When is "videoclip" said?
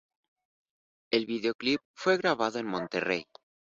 1.27-1.79